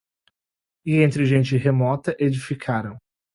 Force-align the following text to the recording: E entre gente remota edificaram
E 0.83 0.97
entre 1.03 1.27
gente 1.27 1.55
remota 1.55 2.15
edificaram 2.19 2.97